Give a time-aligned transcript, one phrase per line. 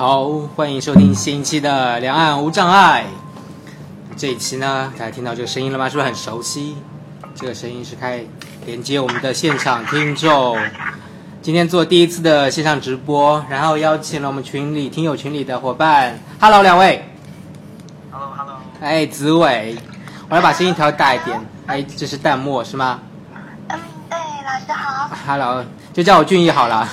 [0.00, 3.04] 好，欢迎收听新一期的《两岸无障碍》。
[4.16, 5.90] 这一期呢，大家听到这个声音了吗？
[5.90, 6.78] 是不是很熟悉？
[7.34, 8.24] 这个声音是开
[8.64, 10.56] 连接我们的现场听众。
[11.42, 16.18] 今天做第一次的线上直播，然后邀请了我们群里听友群里的伙伴。
[16.40, 17.04] Hello，两位。
[18.10, 18.56] Hello，Hello。
[18.80, 19.76] 哎，子伟，
[20.30, 21.38] 我要把声音调大一点。
[21.66, 23.00] 哎，这是弹幕是吗
[23.68, 23.78] 嗯，
[24.08, 25.10] 对，老师好。
[25.26, 25.62] ？Hello，
[25.92, 26.88] 就叫我俊逸好了。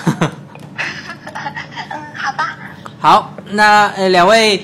[3.07, 4.61] 嗯，好那呃两位，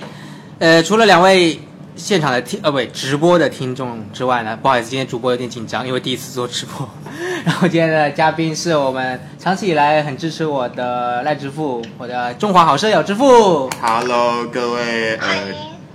[0.59, 1.57] 呃除了两位
[1.95, 6.89] 现场的听呃不对直播的听众之外呢，不好意思，今天主播有点紧张，因为第一次做直播。
[7.45, 15.27] 然后今天的嘉宾是我们长期以来很支持我的赖之富，我的中华好舍友之父，Hello，各位，呃，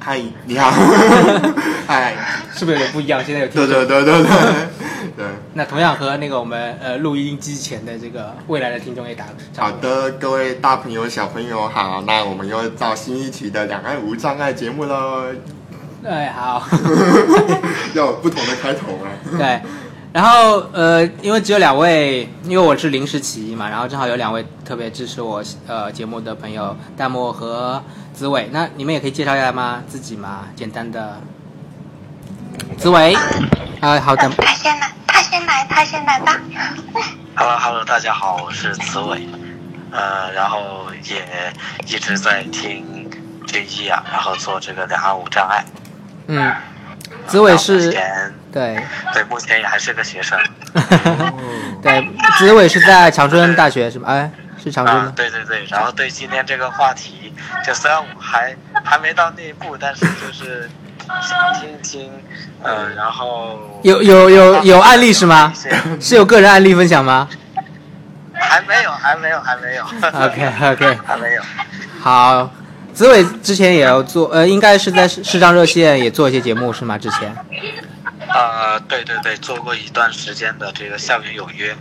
[0.01, 0.71] 嗨，你好，
[1.87, 2.15] 嗨，
[2.57, 3.23] 是不是有点不一样？
[3.23, 3.85] 现在有听对。
[3.85, 4.27] 对对对对
[5.19, 5.27] 对。
[5.55, 9.73] 那同样和那个我们呃录音机前的这个未来的听众也打个招呼。
[9.73, 15.25] 好的，各位大朋友、小朋友好，那我们又到新一期的两岸无障碍节目喽，
[16.05, 16.65] 哎，好。
[17.95, 19.11] 要有不同的开头啊。
[19.37, 19.61] 对，
[20.13, 27.83] 然后呃，因为只有两位，因为我是临时起意嘛，然后正好有两位特别支持我呃节目的朋友，弹幕和
[28.15, 29.83] 紫伟，那你们也可以介绍一下吗？
[29.89, 31.21] 自己嘛，简单的。
[32.77, 33.15] 紫伟，
[33.81, 36.41] 啊，好的嗯，他先来，他先来，他先来吧。
[37.35, 39.29] Hello Hello，大家好，我是子伟，
[39.91, 41.53] 呃，然后也
[41.87, 43.11] 一直在听
[43.45, 45.65] 军医啊，然后做这个两岸无障碍。
[46.29, 46.55] 嗯，
[47.27, 48.81] 子伟是，前对，
[49.13, 50.39] 对，目前也还是个学生。
[51.83, 54.13] 对，子伟是在长春大学是吧？
[54.13, 54.31] 哎，
[54.63, 55.13] 是长春啊，？
[55.17, 57.35] 对对对，然后对今天这个话题，
[57.67, 60.88] 就虽然我还还没到那一步，但是就是想
[61.61, 62.11] 听一听，
[62.63, 65.53] 呃，然后有有有有案例是吗
[66.01, 67.29] 是有个人案例分享吗
[68.41, 69.85] 还没有，还没有，还没有。
[69.85, 71.43] ？OK OK，还没有。
[72.01, 72.49] 好，
[72.95, 76.97] 子伟之前也要做，呃，应该是在视视障热线也做一些节目是吗？
[76.97, 77.35] 之前。
[78.29, 81.75] 呃，对对对，做过一段时间的这个校园有约，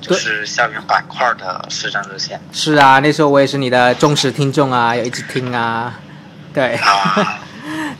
[0.00, 5.94] 就是校园板块的视障热线是啊，那时候我也是你的忠实听众啊，有一直听啊，
[6.52, 7.40] 对，啊。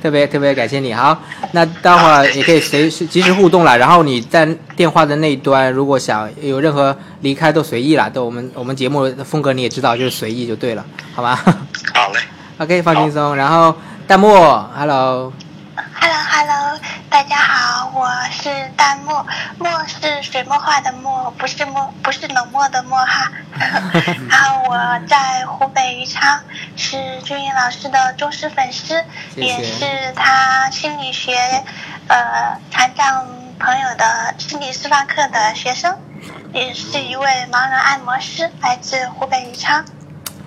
[0.04, 0.92] 特别特别感谢你。
[0.92, 1.18] 好，
[1.52, 3.78] 那待会儿也可以随时及时互动了。
[3.78, 4.44] 然后你在
[4.76, 10.84] 电话的那一端，如果想有任何离开都随意了，都我们我们节目的风格你也知道，就是随意就对了，
[11.14, 11.34] 好吗
[11.94, 12.20] 好嘞？
[12.62, 13.34] OK，放轻松。
[13.34, 13.74] 然后
[14.06, 15.32] 弹幕，Hello，Hello，Hello，
[17.08, 17.53] 大家好，
[18.04, 19.26] 我是淡墨，
[19.58, 23.32] 墨是水墨画的墨，不是墨，不是冷漠的漠哈。
[24.28, 24.76] 然后我
[25.08, 26.38] 在湖北宜昌，
[26.76, 29.02] 是朱英老师的忠实粉丝，
[29.34, 31.34] 谢谢也是他心理学
[32.08, 33.26] 呃残障
[33.58, 35.96] 朋友的心理示范课的学生，
[36.52, 39.82] 也是一位盲人按摩师，来自湖北宜昌。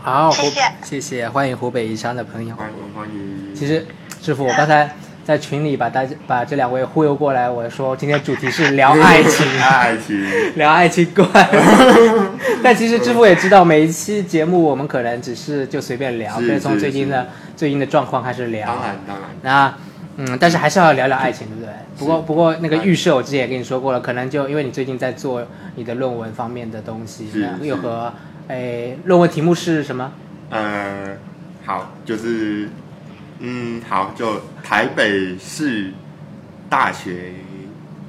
[0.04, 2.56] 好，谢谢谢谢，欢迎湖北宜昌的朋友。
[2.56, 3.56] 欢迎欢迎。
[3.56, 3.88] 其实，
[4.22, 4.88] 师傅，我刚才
[5.28, 10.26] 在群里把大家把这两位忽悠过来，我说今天主题是聊爱情， 爱情。
[10.56, 11.28] 聊爱情观。
[12.64, 17.28] 但其实支付也知道，每一期节目我们可能只是就随便聊，是可以从最近的
[17.58, 18.68] 最近的状况开始聊。
[18.68, 19.30] 当然当然。
[19.42, 19.74] 那
[20.16, 21.74] 嗯，但是还是要聊聊爱情，对不对？
[22.00, 25.46] 不过不过那个预设我之前也跟你说过了，可能就因为你最近在做
[25.76, 28.14] 你的论文方面的东西，是那又和
[28.48, 30.10] 诶论文题目是什么？
[30.52, 31.18] 呃，
[31.66, 32.70] 好，就是，
[33.40, 35.92] 嗯，好，就台北市
[36.70, 37.32] 大学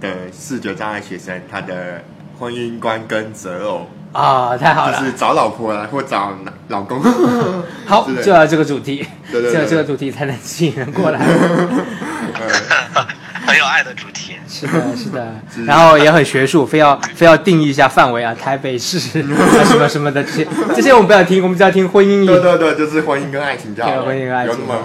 [0.00, 2.02] 的视觉障碍学生，他的
[2.38, 6.32] 婚姻观跟择偶，啊、太好了，就是找老婆啊，或找
[6.68, 7.00] 老公。
[7.86, 11.18] 好， 就要这个主题，对对对只有这个主题才能吸引人过来。
[12.94, 13.06] 呃
[13.48, 14.34] 很有爱的主题。
[14.46, 15.34] 是的，是的，
[15.64, 22.26] 然后也很学术，非要非要定义一下范围啊，台北市啊什么什么的这些，这些我们不要听，我们只要听婚姻。
[22.26, 24.80] 对对对，就是婚姻跟爱情就好了，对婚姻跟爱情有那么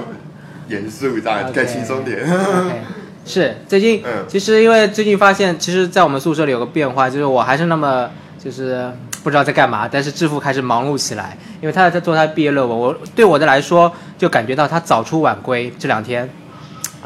[0.68, 2.20] 严肃，这样更轻松点。
[3.26, 8.92] 是最近，嗯其实因为最近发现，其实，在我们宿舍里有个变化，就是我还是那么就是
[9.24, 16.30] 不知道在干嘛，但是致富开始忙碌起来，因为他在做他毕业论文，我对我的来说就感觉到他早出晚归这两天，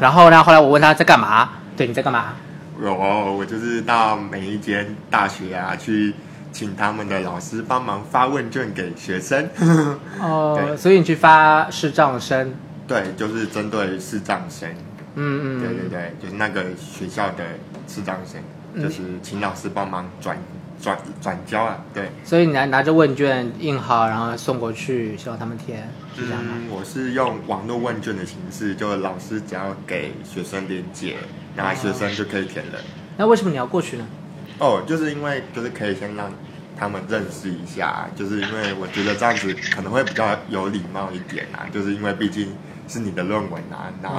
[0.00, 2.34] 然后呢，后来我问他在干嘛，对你在干嘛？
[2.82, 6.12] 有，我就是到每一间大学啊，去
[6.50, 9.48] 请他们的老师帮忙发问卷给学生。
[10.20, 12.52] 哦，对所以你去发视障生，
[12.88, 14.68] 对，就是针对视障生。
[15.14, 17.44] 嗯嗯，对对对，就是那个学校的
[17.86, 18.40] 视障生，
[18.74, 20.38] 嗯就是请老师帮忙转
[20.80, 21.84] 转转交啊。
[21.92, 26.54] 对，所以你拿拿着问卷印好，然后送过去，希望他们填，是这样吗？
[26.56, 31.16] 嗯，我是用网络问卷的形式，就老师只要给学生连接，
[31.56, 32.78] 那学生就可以填了。
[33.16, 34.06] 那为什么你要过去呢？
[34.58, 36.32] 哦，就是因为就是可以先让
[36.76, 42.52] 他们认识一下，就是因为我觉得这样子可能会比较有礼貌一点啊，就是因为毕竟
[42.88, 43.92] 是你的论文啊。
[44.02, 44.18] 然后，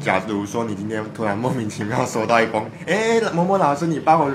[0.00, 4.32] 假如说你今天突然莫名其妙收到一封，哎，某某老师，你帮我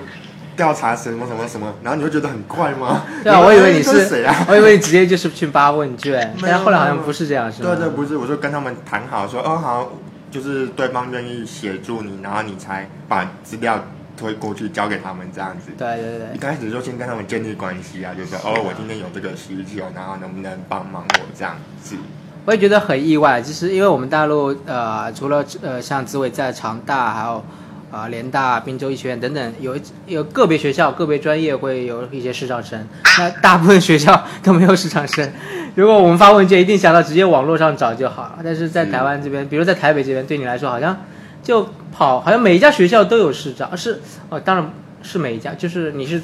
[0.56, 3.04] 调查什么什么什么，然后你会觉得很怪吗？
[3.24, 4.46] 对啊，我以为你是谁啊？
[4.50, 7.70] 我以为你直接就是去发问卷，但后来好像不是这样，是吗？
[7.76, 9.90] 对对，不是，我就跟他们谈好说，哦好，
[10.30, 13.82] 就是对方愿意协助你，然后你才把资料
[14.18, 15.72] 推过去交给他们这样子。
[15.78, 16.36] 对对对。
[16.36, 21.96] 一开始就先跟他们建立关系啊，就是哦，我今天有这个需求，然后能不能帮忙我这样子。
[22.46, 27.44] 我也觉得很意外，其实因为我们大陆呃，除了呃像紫伟在长大，还有
[27.92, 29.76] 啊、联大、滨州医学院等等，有
[30.06, 32.88] 有个别学校、个别专业会有一些视障生，
[33.18, 35.32] 那大部分学校都没有视障生。
[35.76, 38.40] 如果我们发问卷，一定想到直接网络上找就好了。
[38.44, 40.98] 但是在台湾这边，比如在台北这边，对你来说好像
[41.44, 44.00] 就跑，好像每一家学校都有视障，是
[44.30, 44.72] 哦，当然
[45.02, 46.22] 是每一家，就是你是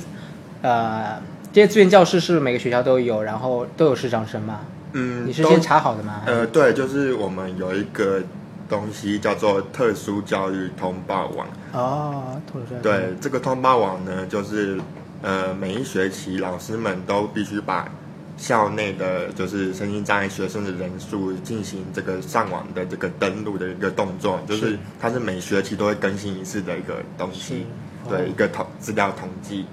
[0.62, 1.20] 呃
[1.52, 4.60] 这些资源教室是每个学校都有，然后都有视障生吗？
[4.98, 6.22] 嗯，你是先查好的吗？
[6.26, 8.22] 呃，对，就是我们有一个
[8.70, 11.46] 东西叫做特殊教育通报网。
[11.74, 14.80] 哦，脱口秀对，这个通报网呢，就是
[15.22, 17.90] 呃每一学期老师们都必须把
[18.38, 27.66] 校内的就是身心障碍学生的人数进行这个上网的这个登录的一个动作，就是是它是每学期都会更新一次的一个东西，
[28.06, 29.66] 哦对，一个统资料统计。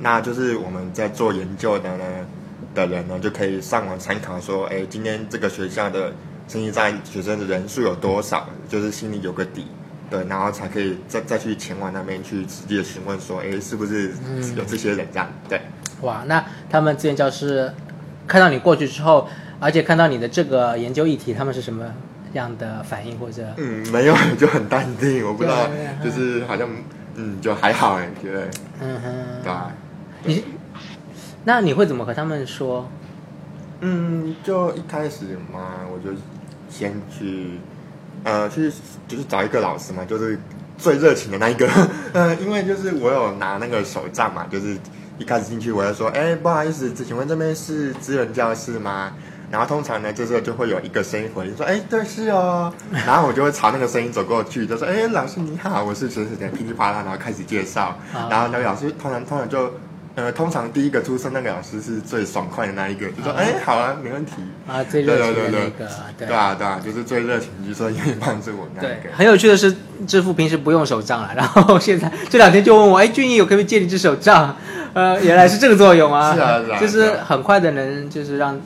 [0.00, 2.04] 那就是我们在做研究的呢
[2.74, 6.12] 的人呢，就可以上网参考说，哎，今天这个学校的
[6.46, 9.66] 身心障碍学生的人数有多少，就是心里有个底。
[10.10, 15.28] 对，然后才可以再再去前往那边去直接询问说，哎，是不是嗯有这些人这样？
[15.46, 15.60] 对，
[16.00, 17.70] 哇，那他们资源教师
[18.26, 19.28] 看到你过去之后，
[19.60, 21.84] 而且看到你的这个研究议题，他们是什么
[22.32, 23.52] 样的反应或者？
[23.58, 25.68] 嗯，没有就很淡定，我不知道
[26.02, 26.66] 就是好像
[27.16, 28.48] 嗯就还好哎，觉得
[28.80, 29.70] 嗯哼，对吧？
[30.24, 30.42] 你
[31.44, 32.88] 那你会怎么和他们说？
[33.80, 36.16] 嗯，就一开始嘛，我就
[36.68, 37.58] 先去
[38.24, 38.70] 呃去
[39.06, 40.38] 就是找一个老师嘛，就是
[40.76, 41.68] 最热情的那一个，
[42.12, 44.76] 呃，因为就是我有拿那个手杖嘛，就是
[45.18, 49.12] 一开始进去我就说，哎，不好意思，请问这边是资源教室吗？
[49.50, 52.70] 然后通常呢，这时候就会有一个声音回应说：“哎，对，是哦。
[52.92, 57.96] ”然后我就会朝那个声音走过去，就说：“哎，老师你好，我是谁谁谁。”噼里啪啦，然后开始介绍。
[58.12, 59.72] 啊然后那个老师通常通常就，
[60.18, 64.32] 呃，通常第一个出生那个老师是最爽快的那一个，就说：“啊哎，好啊，没问题。
[64.66, 65.88] 啊，最热情的那个，
[66.18, 68.88] 对对啊，对啊，就是最热情，就说愿意帮助我那个。
[69.14, 69.72] 很有趣的是，
[70.08, 74.56] 支付平时不用手杖了，然后 现在这两天就问我，哎，俊逸我可不可以借你支手杖？
[74.92, 78.60] 呃，原来是这个作用啊， 是啊是啊就是很快的能就是让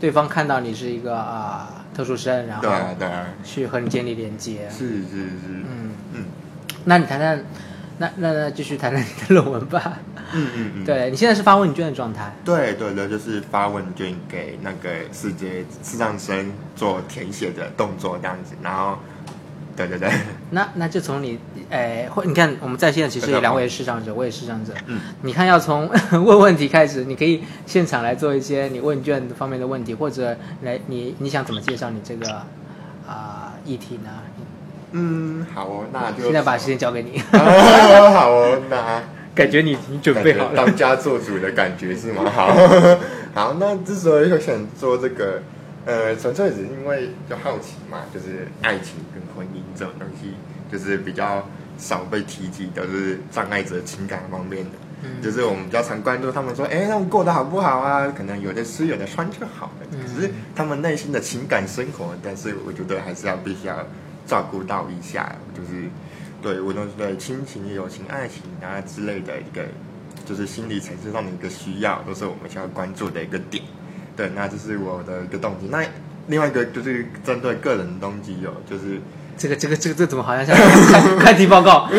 [0.00, 4.66] 对方看到你是一个啊、特殊生，然后对啊，对啊，去和你建立连接。
[4.70, 6.24] 是是是，嗯，嗯
[6.84, 7.44] 那你谈谈，
[7.98, 9.98] 那那那继续谈谈你的论文吧。
[10.32, 18.98] 嗯嗯嗯，对你现在是发问卷的状态，对对对，就是发问卷给那个世界视障生做填写的动作这样子，然后，
[19.76, 20.10] 对对对，
[20.50, 21.38] 那那就从你，
[21.70, 32.42] 诶，或你看我们在线其实有两位视障者，我也视障者，嗯，你看要从 问问题开始，你可以现场来做一些你问卷方面的问题，或者来你你想怎么介绍你这个
[33.06, 34.10] 啊、议题呢？
[34.92, 39.02] 嗯，好哦，那就现在把时间交给你， 啊好哦，那
[39.34, 40.56] 感觉你你准备好了。
[40.56, 42.24] 当家做主的感觉是吗？
[42.34, 42.54] 好，
[43.34, 45.42] 好，那之所以会想做这个，
[45.84, 50.34] 呃，纯粹只是因为就好奇嘛，就是爱情跟婚姻这种东西，
[50.72, 51.46] 就是比较
[51.76, 54.70] 少被提及，都是障碍者情感方面的。
[55.02, 58.10] 嗯就是我们比较常关注他们说，哎，他们过得好不好啊？
[58.16, 59.86] 可能有的吃有的穿就好了。
[59.92, 63.76] 嗯只是他们内心的情感生活，但是我觉得还是要必须要
[64.26, 65.84] 照顾到一下，就是
[66.42, 69.62] 对无论是对亲情、友情、爱情啊之类的一个，
[70.24, 73.62] 就是心理层次上的一个需要，都是我们需要关注的一个点。
[74.16, 75.68] 对，那这是我的一个动机。
[75.70, 75.84] 那
[76.28, 79.00] 另外一个就是针对个人的动机有，就是
[79.36, 80.56] 这个这个这个这怎么好像像
[80.88, 81.86] 开开题报告？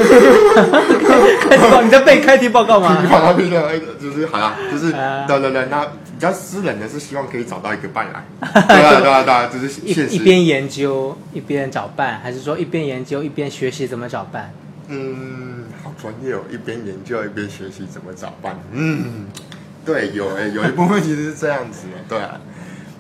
[1.50, 2.96] 开题报你在背开题报告吗？
[3.08, 14.52] 好像比较就是好像就是啊对对对，那比较私人的是希望可以找到一个伴来， 对啊对啊对啊，就是一现实一边研究一边找伴，还是说一边研究一边学习怎么找伴？
[14.88, 18.58] 嗯，好专业哦，一边研究一边学习怎么找伴。
[18.72, 19.28] 嗯，
[19.86, 22.42] 对，有诶，有一部分其实是这样子的，对啊。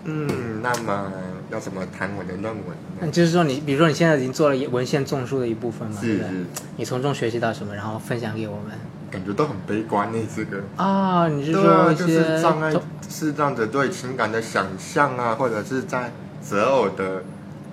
[0.03, 1.11] 嗯，那么
[1.49, 2.99] 要怎么谈我的论文呢？
[3.01, 6.29] 那就是说你，比如说你现在已经做了文献综述的一部分嘛，对是不对？
[6.29, 6.45] 是，
[6.77, 8.77] 你从中学习到什么，然后分享给我们
[9.11, 10.61] 感觉都很悲观呢，这个。
[10.75, 11.27] 啊？
[11.27, 12.73] 你是说一就是些障碍
[13.09, 16.11] 视障者对情感的想象啊，或者是在
[16.41, 17.23] 择偶的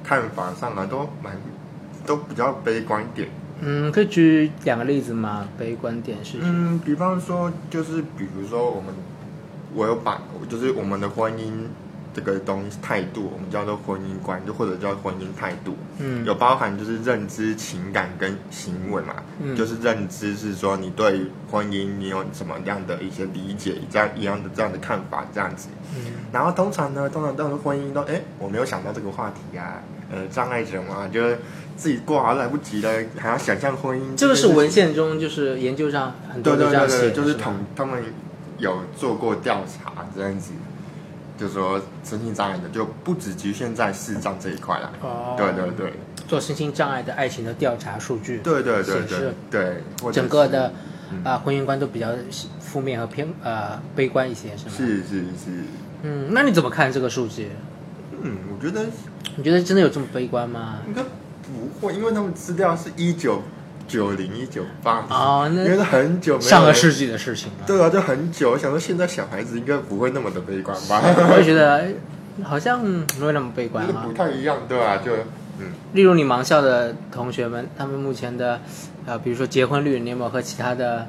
[0.02, 1.36] 看法上啊，都蛮
[2.06, 3.28] 都比较悲观一点。
[3.60, 5.48] 嗯，可以举两个例子吗？
[5.56, 6.38] 悲观点是？
[6.40, 8.92] 嗯，比方说，就是比如说我们
[9.74, 11.50] 我有把就是我们的婚姻
[12.14, 19.14] 这个东西态度，我们叫做婚姻观，就或者叫婚姻态度，嗯有包含就是认知、情感跟行为嘛。
[19.40, 25.68] 嗯就是认知是说你对婚姻你有什么样的一些理解，这样一样的这样的看法这样子。
[25.96, 31.38] 嗯然后通常呢，通常都是婚姻都哎，我没有想到这个话题啊，呃，障碍者嘛，就是
[31.76, 34.14] 自己过好来不及了，还要想象婚姻。
[34.16, 34.70] 这个是文。
[34.74, 38.02] 献中就是研究上很多对都这样写的，对对对，就是吗统他们
[38.58, 40.50] 有做过调查这样子，
[41.38, 44.92] 就说身心障碍的就不只局限在视障这一块啦。
[45.02, 45.92] 哦，对对对
[46.26, 49.02] 做身心障碍的爱情的调查数据，对对对
[49.50, 50.72] 对整个是的
[51.12, 52.08] 嗯啊、婚姻观都比较
[52.58, 54.72] 负面和偏呃悲观一些，是吗？。
[54.74, 55.64] 是是是，
[56.02, 57.50] 嗯，那你怎么看这个数据？
[58.22, 58.86] 嗯，我觉得
[59.36, 60.78] 你觉得真的有这么悲观吗？
[60.88, 63.42] 应该不会，因为他们资料是一九
[63.86, 67.64] 九零一九八哦那因为很久没有上个世纪的事情了。
[67.66, 68.52] 对啊，就很久。
[68.52, 71.00] 我想说，现在小孩子应该不会那么的悲观吧？
[71.30, 71.92] 我也觉得哎
[72.42, 74.12] 好像嗯没有那么悲观啊就是不。
[74.12, 75.12] 太一样，对啊，就
[75.60, 78.60] 嗯，例如你盲校的同学们，他们目前的
[79.06, 81.06] 呃，比如说结婚率，你有没有和其他的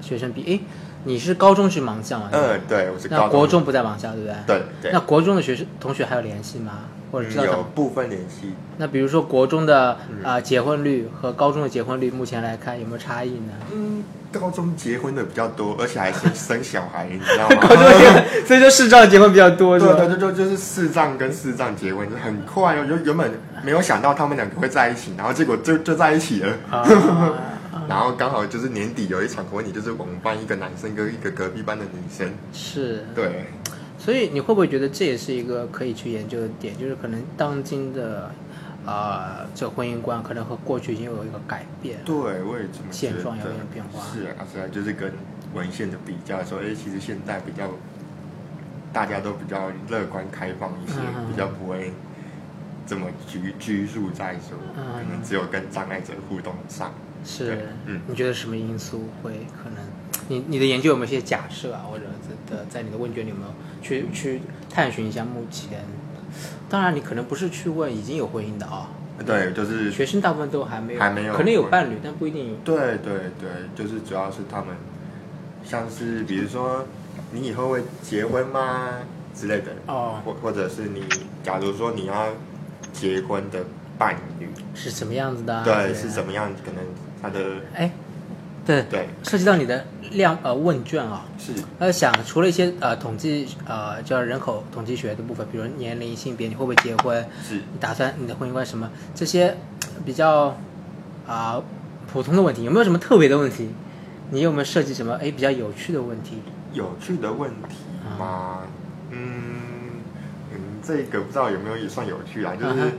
[0.00, 0.42] 学生比？
[0.44, 0.60] 诶，
[1.04, 2.30] 你是高中去盲校啊？
[2.32, 4.34] 嗯，对，我是那国中不在盲校，对不对？。
[4.46, 6.72] 对对，那国中的学生同学还有联系吗？
[7.10, 7.44] 或者知道？
[7.44, 13.52] 有部分联系，那比如说国中的嗯啊、结婚率和高中的结婚率，目前来看有没有差异呢？
[13.72, 14.02] 嗯，
[14.32, 17.56] 高中结婚的比较多，而且还是 生小孩，你知道吗？
[17.68, 19.78] 高中结婚， 所以就视障结婚比较多？
[19.78, 23.30] 对对，就就就是视障跟视障结婚很快哦，就原本
[23.64, 26.56] 没有想到他们两个会在一起，然后结果就就在一起了。
[26.70, 26.86] 啊，
[27.88, 32.32] 然后刚好就是年底有一场婚礼，就是我们班一个男生跟一个隔壁班的女生。
[32.52, 33.04] 是。
[33.14, 33.46] 对，
[34.00, 36.76] 所以你会不会觉得这也是一个可以去研究的点？
[36.76, 38.32] 就是可能当今的
[38.86, 41.98] 啊、这婚姻观可能和过去已经有一个改变。
[42.02, 42.92] 对，我也这么觉得。
[42.92, 45.12] 现状有点变化是啊，是啊，就是跟
[45.52, 47.68] 文献的比较说，哎，其实现在比较
[48.90, 51.92] 大家都比较乐观开放一些，嗯比较不会
[52.86, 56.90] 这么拘拘束在说，嗯可能只有跟障碍者互动上。
[57.22, 59.84] 是，嗯你觉得什么因素会可能？
[60.30, 62.04] 你你的研究有没有一些假设啊，或者
[62.48, 63.48] 的在你的问卷里有没有
[63.82, 64.40] 去去
[64.72, 65.80] 探寻一下目前？
[66.68, 68.88] 当然，你可能不是去问已经有婚姻的啊、
[69.26, 72.56] 对，就是学生大部分都还没有，还没有可能有伴侣，但不一定有。
[72.64, 74.68] 对对对，就是主要是他们，
[75.64, 76.86] 像是比如说
[77.32, 79.00] 你以后会结婚吗
[79.34, 81.02] 之类的，哦，或或者是你
[81.42, 82.28] 假如说你要
[82.92, 83.64] 结婚的
[83.98, 85.64] 伴侣，是什么样子的、啊？
[85.64, 86.52] 对，是怎么样？
[86.64, 86.84] 可能
[87.20, 87.90] 他的哎，
[88.66, 97.24] 对，对涉及到你的量呃问卷啊，是呃想除了一些呃统计呃叫人口统计学的部分，比如年龄、性别，你会不会结婚？
[97.42, 98.90] 是你打算你的婚姻观什么？
[99.14, 99.56] 这些
[100.04, 100.56] 比较
[101.26, 101.62] 啊、
[102.12, 103.70] 普通的问题，有没有什么特别的问题？
[104.30, 106.42] 你有没有设计什么哎比较有趣的问题？
[106.72, 107.76] 有趣的问题
[108.18, 108.60] 吗？
[109.10, 110.00] 嗯
[110.52, 112.92] 嗯，这个不知道有没有也算有趣啊，就是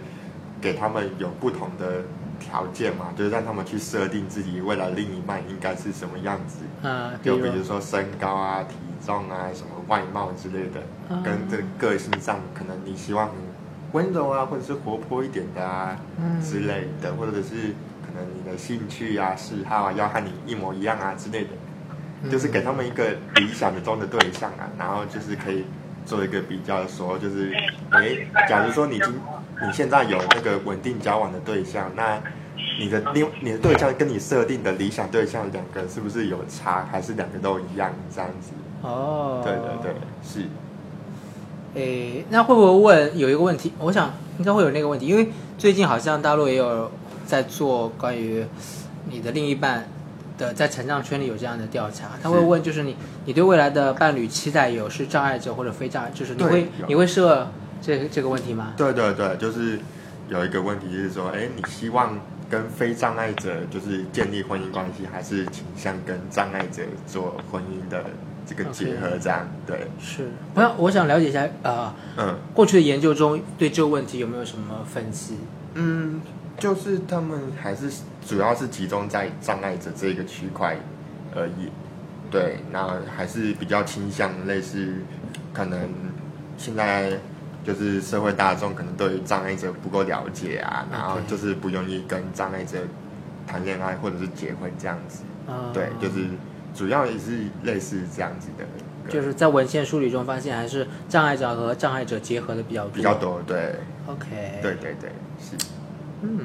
[0.59, 2.03] 给他们有不同的
[2.41, 6.57] 条件嘛，就是让他们去设定自己未来另一半应该是什么样子。
[6.87, 10.81] 啊、就比如说身高啊、体重啊、什么外貌之类的，
[11.15, 11.21] 啊。
[11.23, 13.29] 跟这个个性上，可能你希望
[13.91, 16.41] 温柔啊，或者是活泼一点的啊、嗯。
[16.41, 21.49] 之类的，或者是可能你的兴趣啊、嗜好啊要和你一模一样啊之类的，
[22.23, 22.31] 嗯。
[22.31, 25.65] 就是给他们一个理想的中的对象啊，然后就是可以
[26.03, 27.53] 做一个比较，说就是，
[27.91, 28.17] 哎，
[28.49, 29.13] 假如说你今
[29.65, 32.21] 你现在有那个稳定交往的对象，那
[32.79, 38.51] 你的另你的对象跟你设定的理想对象两个是不是有差，还是两个都一样这样子？
[38.81, 40.47] 哦，对对对，是，
[41.75, 43.71] 诶，那会不会问有一个问题？
[43.79, 46.91] 我想应该会有那个问题，因为最近好像大陆也有
[47.25, 48.43] 在做关于
[49.09, 49.87] 你的另一半
[50.37, 57.47] 的在成长圈里有这样的调查，他会是问就是你你对未来的伴侣期待有是障碍者或者非障碍，就是你对会你会设
[57.81, 58.73] 这这个问题吗？
[58.77, 59.79] 对对对，就是
[60.29, 62.19] 有一个问题是说，哎，你希望
[62.49, 68.05] 跟非障碍者就是建立婚姻关系，还是倾向跟障碍者做婚姻的
[68.45, 69.17] 这个结合？
[69.19, 75.37] 这样对，是，我想我想了解一下呃，嗯过去的研究中对这个问题有没有什么分析？
[75.73, 76.21] 嗯，
[76.59, 77.89] 就是他们还是
[78.27, 80.77] 主要是集中在障碍者这个区块
[81.35, 81.71] 而已。
[82.29, 84.93] 对，那还是比较倾向类似，
[85.53, 85.79] 可能
[86.57, 87.19] 现在
[87.63, 92.79] 就是社会大众可能对于障碍者不够了解啊，然后就是不愿意跟障碍者
[93.45, 95.23] 谈恋爱或者是结婚这样子。
[95.47, 96.27] 呃，对，就是
[96.73, 102.91] 主要也是类似这样子的，就是在文献梳理中发现，还是障碍者和障碍者结合的比较多。
[102.93, 103.41] 比较多。
[103.45, 103.75] 对
[104.07, 104.27] ，OK，
[104.61, 105.57] 对对对，是。
[106.21, 106.39] 嗯，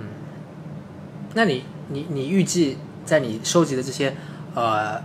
[1.34, 4.14] 那你你你预计在你收集的这些
[4.54, 5.02] 呃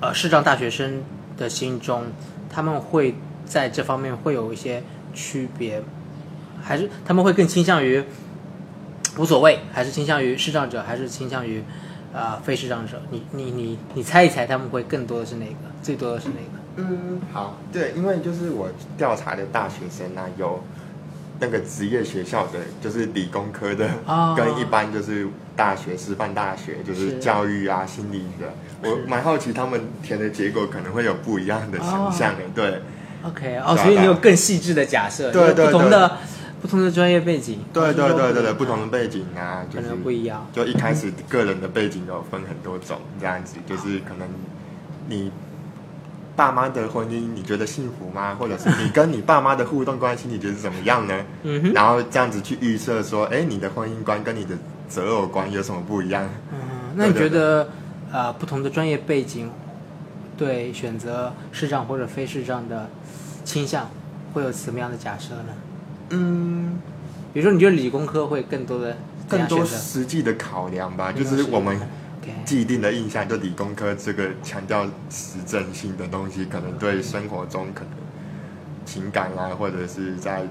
[0.00, 1.02] 呃视障大学生
[1.36, 2.06] 的心中，
[2.50, 3.14] 他们会
[3.46, 5.82] 在这方面会有一些区别，
[6.62, 8.02] 还是他们会更倾向于
[9.18, 11.62] 无所谓，还是倾向于视障者，还是倾向于
[12.14, 13.00] 啊、非视障者？
[13.10, 15.54] 你你你你猜一猜，他们会更多的是哪个？
[15.82, 16.58] 最多的是哪个？
[16.76, 20.62] 嗯，好，对，因为就是我调查的大学生啊，有
[21.40, 28.54] 那个职业学校的，就是理工科的，哦跟一般就是大学师范大学，就是是教育啊、心理的，
[28.88, 32.80] 我蛮好奇他们填的结果可能会有不一样的想象的，对。
[33.24, 36.18] OK，哦，所以你有更细致的假设，对对就是不同的
[36.60, 40.46] 不同的专业背景，对对对对对，不同的背景啊，就可是能不一样。
[40.52, 44.28] 就一开始个人的背景有分很多种，这样子就是可能
[45.08, 45.30] 你
[46.34, 48.34] 爸妈的婚姻你觉得幸福吗？
[48.40, 51.14] 或者是你跟你爸妈的互动关系你觉得怎么样呢？
[51.42, 54.56] 嗯哼，然后这样子去预测说，哎，你的婚姻观跟你的
[54.88, 56.28] 择偶观有什么不一样？
[56.52, 56.58] 嗯，
[56.96, 57.68] 那你对对觉得
[58.12, 59.50] 呃不同的专业背景
[60.36, 62.88] 对选择视障或者非视障的
[63.44, 63.90] 倾向
[64.32, 65.54] 会有什么样的假设呢？
[66.10, 66.78] 嗯，
[67.32, 68.96] 比如说，你觉得理工科会更多的
[69.28, 69.64] 更多？
[69.64, 71.78] 实际的考量吧，就是我们
[72.44, 77.92] 既定的印象，就理工科这个强调实证性的东西，可能对生活中可能
[78.84, 80.46] 情感啊，或者是在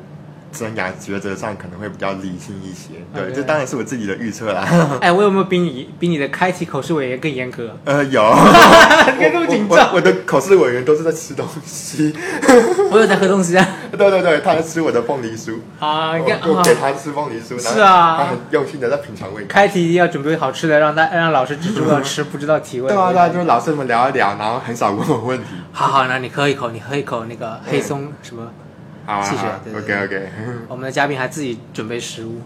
[0.52, 2.96] 生涯抉择上可能会比较理性一些。
[3.14, 4.68] 对这当然是我自己的预测啦。
[5.02, 7.76] 哎，我有没有比你比你的开题口试委员更严格？
[7.86, 8.22] 呃，有，
[9.18, 12.14] 你看这么紧我张我我的口试委员都是在吃东西。
[12.92, 13.68] 我有在喝东西啊。
[13.92, 15.56] 对对对，他在吃我的凤梨酥。
[15.80, 19.48] 啊，你看我我给啊，他吃凤梨酥，是啊他很用心的在品尝味道。
[19.50, 22.94] 开题要准备好吃的，让大让老师只知道吃，不知道提问。
[22.94, 25.46] 对啊，对啊，就是老师们聊一聊，然后很少问我问题。
[25.72, 28.48] 好好，那你喝一口，你喝一口那个黑松什么？
[29.06, 30.30] 好啊，谢谢好啊对对，OK OK。
[30.70, 32.42] 我们的嘉宾还自己准备食物。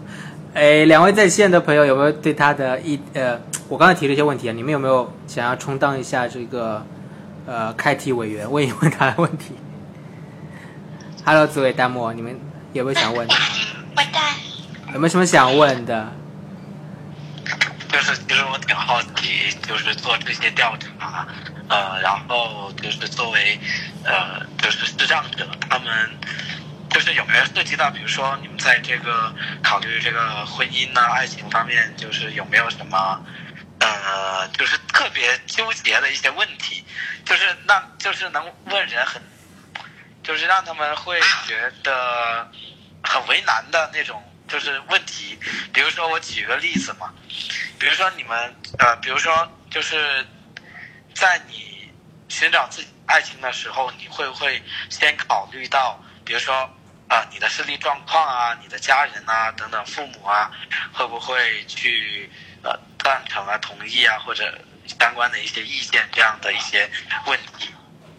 [0.54, 6.84] 哎，两位在线的朋友有没有对他的一呃，我刚才提了一些问题啊，你们有没有想要充当一下这个
[7.46, 9.54] 呃开题委员，问一问他的问题
[11.24, 12.38] ？Hello，紫薇弹幕，你们
[12.72, 13.34] 有没有想问的？
[13.96, 14.92] 我在。
[14.94, 16.10] 有没有什么想问的？
[17.88, 21.26] 就是其实我挺好奇，就是做这些调查，
[21.68, 23.58] 呃，然后就是作为
[24.04, 25.86] 呃就是视障者，他们
[26.96, 29.30] 就是有没有涉及到，比如说你们在这个
[29.62, 33.22] 考虑这个婚姻呐、爱情方面，就是有没有什么
[33.80, 36.82] 呃就是特别纠结的一些问题，
[37.22, 39.20] 就是那就是能问人很，
[40.22, 42.50] 就是让他们会觉得
[43.02, 44.22] 很为难的那种。
[44.48, 45.38] 就是问题，
[45.74, 47.12] 比如说我举个例子嘛，
[47.78, 50.24] 比如说你们呃，比如说就是
[51.12, 51.90] 在你
[52.30, 56.72] 寻找自己爱情的时候，你会不会先考虑到，比如说
[57.08, 60.50] 啊、呃你的视力状况啊，你的家人啊等等，父母啊，
[60.92, 62.28] 会不会去
[62.62, 64.44] 呃赞成啊、同意啊，或者
[64.86, 66.88] 相关的一些意见这样的一些
[67.26, 67.70] 问题？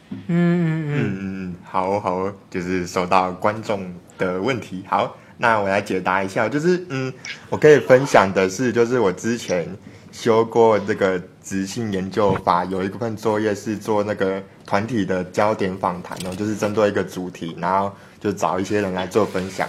[0.10, 4.86] 嗯嗯嗯，嗯嗯，好好，就是收到观众的问题。
[4.89, 7.13] 好，那我来解答一下，就是嗯，
[7.50, 9.67] 我可以分享的是，就是我之前
[10.12, 19.67] 修过这个执行研究法，有一部分作业是做那个团体的焦点访谈哦，就是针对一个主题，然后就找一些人来做分享。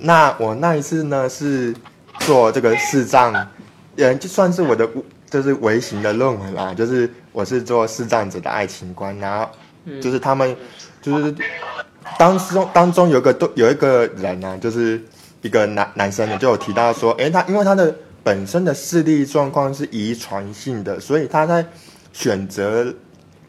[0.00, 1.74] 那我那一次呢是
[2.20, 3.32] 做这个视障，
[3.96, 4.88] 呃，就算是我的
[5.30, 9.48] 就是微型的论文啦，就是我是做视障者的爱情观，然后
[10.00, 10.56] 就是他们
[11.02, 11.34] 就是
[12.18, 15.00] 当中当中有一个都有一个人呢、就是
[15.42, 21.64] 一个男男生呢，就有提到说，诶，他因为他的本身的视力状况是遗传性的，所以他在
[22.12, 22.92] 选择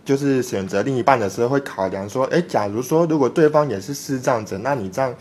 [0.09, 5.13] 就是选择另一半的时候会考量说，诶，假如说如果对方也是视障者，那你这样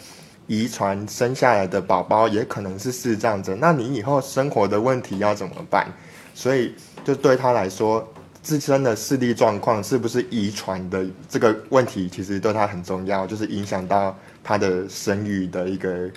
[0.47, 5.87] 遗传生下来的宝宝也可能是视障者，那你以后生活的问题要怎么办？
[6.33, 6.75] 所以
[7.05, 8.03] 就对他来说，
[8.43, 16.11] 自身的视力状况是不是遗传的这个问题，其实对他很重要，就是影响到他的生育的一个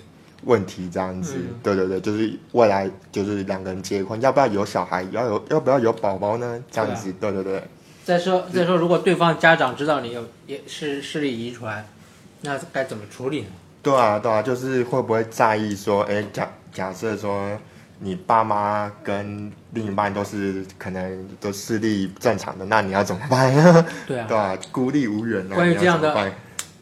[0.46, 1.34] 问题，这样子。
[1.36, 6.64] 嗯对对对，就是未来就是两个人结婚，要不要有小孩，要有要不要有宝宝呢？
[6.72, 7.62] 这样子，对对对。
[8.12, 11.88] 再说再说，如果对方家长知道你有也是视力遗传，
[12.42, 13.48] 那该怎么处理呢？
[13.82, 17.58] 对啊，对啊，就是会不会在意说，哎，假假设说
[18.00, 23.50] 你爸妈跟另一半都是可能都视力正常的，那你要怎么办？
[24.06, 25.46] 对啊对啊，孤立无援啊。
[25.46, 26.34] 你要关于这样的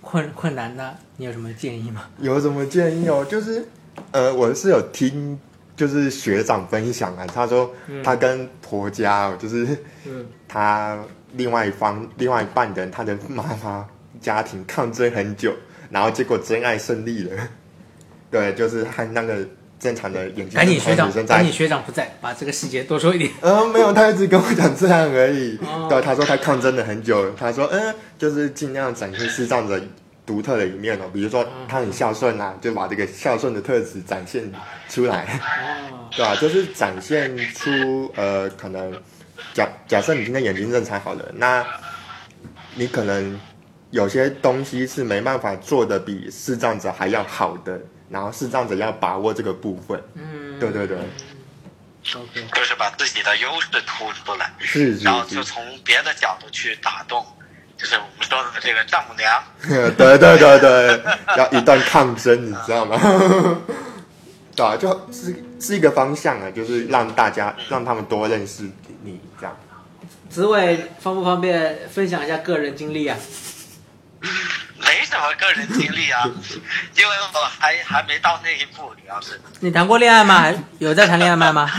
[0.01, 2.05] 困困难呢，你有什么建议吗？
[2.17, 3.23] 有什么建议哦？
[3.23, 3.67] 就是
[4.11, 5.39] 呃，我是有听
[5.75, 7.71] 就是学长分享啊，他说
[8.03, 9.65] 他跟婆家哦，就是
[10.07, 10.97] 嗯他
[11.33, 13.85] 另外一方另外一半人，他的妈妈
[14.21, 15.53] 家庭抗争很久，
[15.89, 17.47] 然后结果真爱胜利了。
[18.31, 19.37] 对，就是和那个
[19.79, 23.31] 正常的眼睛赶紧学长赶紧学长不在，把这个细节多说一点。
[23.41, 25.57] 呃，没有，他一直跟我讲这样而已。
[25.63, 29.81] 哦对，他说他抗争了很久，他说，嗯，就是尽量展现视障者
[30.27, 34.43] 独特的一面哦，比如说他很孝顺啊，就把这个孝顺的特质展现
[34.89, 35.39] 出来，
[35.91, 38.93] 哦，对吧、就是展现出呃，可能
[39.59, 41.65] 假假设你今天眼睛正常好了，那
[42.75, 43.37] 你可能
[43.91, 47.77] 有些东西是没办法做的比视障者还要好的，
[48.09, 50.01] 然后视障者要把握这个部分。
[50.13, 50.97] 嗯，对对对
[52.15, 57.25] ，，OK，就是把自己的优势突出来，是是然后就从别的角度去打动，
[57.75, 59.43] 就是我们说的这个丈母娘。
[59.97, 61.03] 对对对对，
[61.35, 62.97] 要一段抗争，你知道吗？
[64.59, 68.63] 对啊，就是是一个方向啊，就是让大家让他们多认识
[69.03, 69.55] 你，这样。
[70.29, 73.17] 子伟方不方便分享一下个人经历啊？
[74.21, 76.23] 没什么个人经历啊，
[76.97, 80.53] 因为我还还没到那一步，主要是你谈过恋爱吗？
[80.79, 81.71] 有在谈恋爱吗？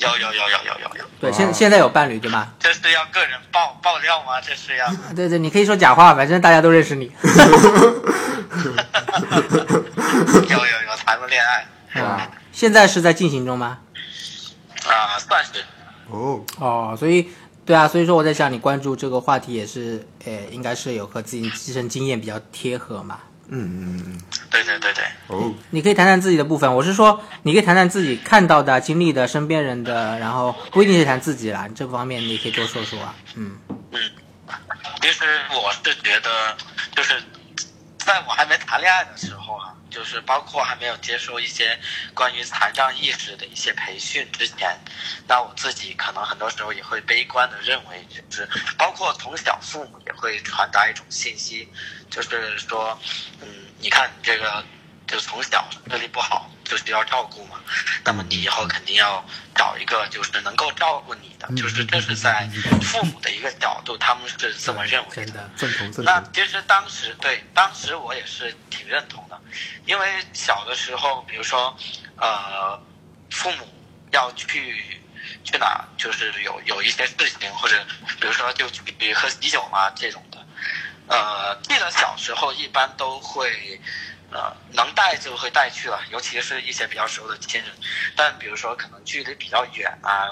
[0.00, 2.48] 有有有有有有有，对，现现在有伴侣对吗？
[2.58, 4.40] 这是要个人爆爆料吗？
[4.40, 7.12] 这是要 对对，你可以说假话，反正大家都认识你。
[10.48, 13.78] 有有有谈过恋爱啊现在是在进行中吗？
[14.86, 15.62] 啊、算是
[16.08, 17.28] 哦，哦，所以
[17.66, 23.18] 对啊，所以说我在想，你关注这个话题也是，呃，应该是有和自己自身经验比较贴合嘛。
[23.52, 33.14] 嗯嗯嗯，对对对对，哦，你可以谈谈自己的部分，我是说，你可以谈谈自己看到的、经历的、身边人的，然后不一定是谈自己啦，这方面你可以多说说啊。
[33.34, 33.58] 嗯，
[35.02, 36.56] 其实我是觉得，
[36.94, 37.14] 就是
[38.10, 41.78] 在我还没谈恋爱的时候啊，就是包括还没有接受一些
[42.12, 44.76] 关于残障意识的一些培训之前，
[45.28, 51.72] 那我自己可能很多时候也会悲观的认为，就是包括从小父母也会传达一种信息，
[52.10, 52.98] 就是说，
[53.42, 53.46] 嗯，
[53.78, 54.64] 你看你这个
[55.06, 57.58] 就从小视力不好，就需要照顾嘛，
[58.04, 59.24] 那么你以后肯定要
[59.56, 62.48] 找一个就是能够照顾你的，就是这是在
[62.80, 69.36] 父母的一个角度，他们是这么认为真的，正同正同，那其实当时对，当时我也是挺认同的，
[69.84, 71.76] 因为小的时候，比如说，
[72.16, 72.80] 呃，
[73.30, 73.66] 父母
[74.12, 75.00] 要去
[75.42, 77.84] 去哪，就是有有一些事情，或者
[78.20, 78.80] 比如说就去
[79.12, 80.38] 喝喜酒啊这种的，
[81.08, 83.80] 呃，记得小时候一般都会。
[84.30, 87.70] 呃，能带就会带去了，尤其是一些比较熟的亲人。
[88.16, 90.30] 但比如说可能距离比较远啊，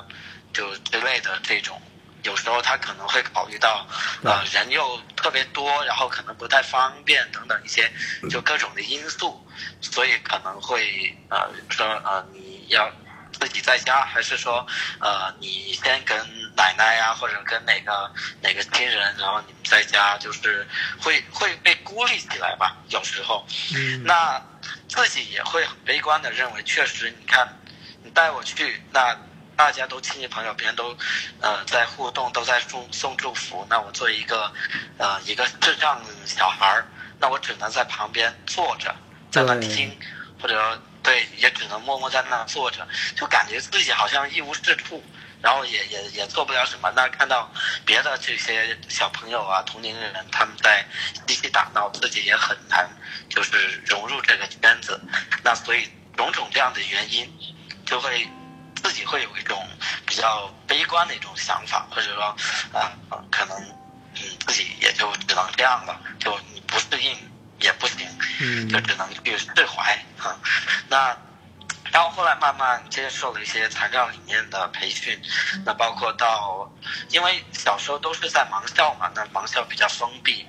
[0.53, 1.81] 就之类的这种，
[2.23, 3.87] 有时候他可能会考虑到，
[4.25, 7.91] 呃，人又特别多，然后可能不太方便等等一些
[8.31, 9.47] 就各种的因素，
[9.81, 12.91] 所以可能会呃说呃你要
[13.39, 14.67] 自己在家，还是说
[15.01, 16.17] 呃你先跟
[16.57, 18.11] 奶奶呀、或者跟哪个
[18.43, 20.67] 哪个亲人，然后你们在家就是
[21.01, 23.47] 会会被孤立起来吧，有时候。
[23.75, 24.43] 嗯，那
[24.89, 27.47] 自己也会很悲观的认为，确实，你看，
[28.03, 29.17] 你带我去，那
[29.57, 30.97] 大家都亲戚朋友，别人都，
[31.41, 34.53] 呃，在互动，都在送送祝福，那我作为一个，
[34.99, 36.87] 呃，一个智障小孩儿，
[37.21, 38.95] 那我只能在旁边坐着，
[39.31, 39.97] 在那听，
[40.41, 45.03] 或者对，也只能默默在那坐着，就感觉自己好像一无是处。
[45.41, 46.93] 然后也也也做不了什么。
[46.97, 47.49] 那看到
[47.87, 50.85] 别的这些小朋友啊、同龄人，他们在
[51.29, 52.91] 嬉戏打闹，自己也很难
[53.31, 55.01] 就是融入这个圈子。
[55.45, 57.33] 那所以种种这样的原因，
[57.87, 58.29] 就会
[58.83, 59.65] 自己会有一种
[60.05, 62.37] 比较悲观的一种想法，或者说
[62.73, 62.91] 啊、
[63.31, 67.17] 可能嗯自己也就只能这样了，就你不适应
[67.61, 68.07] 也不行，
[68.41, 70.37] 嗯就只能去释怀啊。
[70.89, 71.17] 那
[71.91, 75.21] 然后后来慢慢接受了一些残障理念的培训，
[75.65, 76.71] 那包括到，
[77.11, 80.47] 因为小时候都是在盲校嘛，那盲校比较封闭，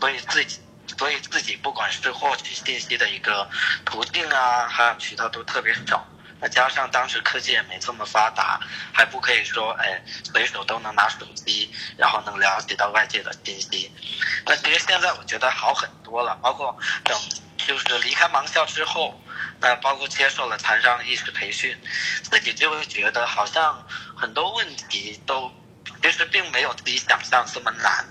[0.00, 0.60] 所以自己。
[0.96, 3.48] 所以自己不管是获取信息的一个
[3.84, 6.04] 途径啊，还有渠道都特别少。
[6.40, 8.60] 那加上当时科技也没这么发达，
[8.92, 13.90] 还不可以说哎随手都能拿手机，然后能了解到外界的信息。
[14.46, 17.18] 那其实现在我觉得好很多了，包括等
[17.56, 19.20] 就是离开盲校之后，
[19.60, 21.76] 那包括接受了残障意识培训，
[22.22, 25.52] 自己就会觉得好像很多问题都
[26.02, 28.06] 其实并没有自己想象这么难。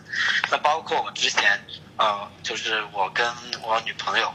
[0.52, 1.66] 那包括我之前
[1.98, 3.26] 呃，就是我跟
[3.62, 4.32] 我女朋友，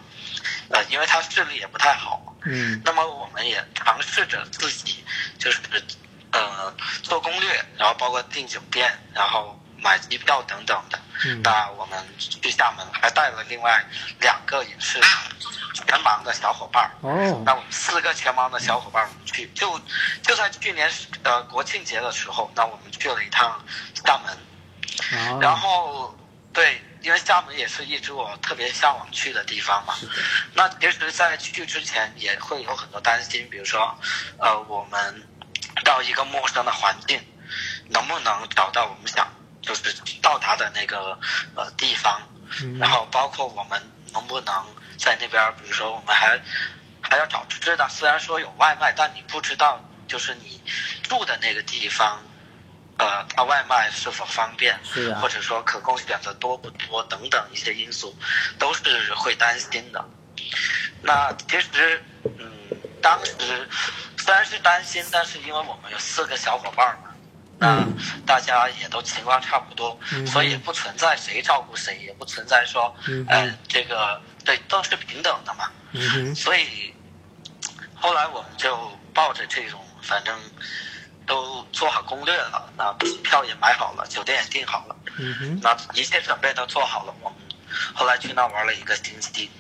[0.71, 5.05] 呃，因为她视力也不太好，嗯那么我们也尝试着自己
[5.39, 5.61] 就是
[6.33, 10.99] 呃做攻略，然后包括订酒店，然后买机票等等的。
[11.25, 13.85] 嗯那我们去厦门还带了另外
[14.21, 15.01] 两个也是
[15.73, 16.91] 全盲的小伙伴儿。
[17.03, 19.79] 哦那我们四个全盲的小伙伴儿，我们去就
[20.23, 20.91] 就在去年
[21.23, 23.65] 呃国庆节的时候，那我们去了一趟
[24.05, 24.37] 厦门。
[25.41, 26.19] 然哦后
[26.53, 29.95] 对，因为厦门也是一直我特别向往去的地方嘛。
[30.53, 33.99] 那其实，在去之前也会有很多担心，比如说，
[34.39, 35.29] 呃，我们
[35.83, 37.19] 到一个陌生的环境，
[37.89, 39.27] 能不能找到我们想
[39.63, 41.19] 就是到达的那个
[41.55, 42.21] 呃地方，
[42.79, 44.55] 然后包括我们能不能
[44.99, 46.39] 在那边，比如说我们还
[47.01, 50.63] 还要找吃的，虽然说有外卖，但你不知道就是你
[51.03, 52.23] 住的那个地方。
[53.03, 58.17] 呃，它外卖是否方便，是啊或者说可供选择多不多等等一些因素，
[58.61, 60.05] 都是会担心的。
[61.03, 62.01] 那其实，
[62.39, 62.53] 嗯，
[63.03, 63.69] 当时
[64.17, 67.11] 虽然是担心，但是因为我们有四个小伙伴嘛，
[67.59, 75.73] 那嗯大家也都情况差不多，嗯所以不存在谁照顾谁，也不存在说，嗯呃，这个对都是平等的嘛。
[76.37, 76.95] 所以
[77.97, 80.39] 后来我们就抱着这种，反正
[81.27, 87.15] 都做好攻略了，那机票也买好了，酒店也订好了，嗯哼，那一切准备都做好了。
[87.21, 87.39] 我们
[87.95, 89.51] 后来去那玩了一个星期，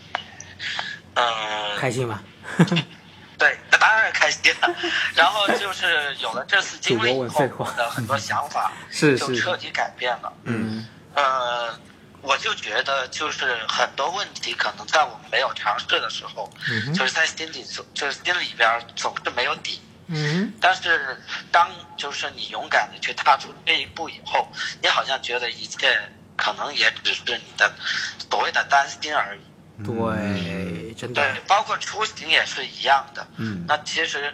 [1.14, 2.22] 嗯、开心吗？
[3.38, 4.74] 对，那当然开心了。
[5.16, 10.32] 然后就是有了这次经历以后我的很多想法 是就彻底改变了。
[10.44, 11.76] 嗯呃，
[12.20, 19.80] 我就觉得就是很多问题可能在我们没有尝试的时候，嗯就是在心里总就是心里边总是没有底。
[20.14, 21.16] 嗯但是
[21.50, 24.46] 当就是你勇敢的去踏出这一步以后，
[24.82, 25.98] 你好像觉得一切
[26.36, 27.72] 可能也只是你的
[28.30, 29.40] 所谓的担心而已。
[29.84, 33.26] 对，真的对，，包括出行也是一样的。
[33.38, 34.32] 嗯那其实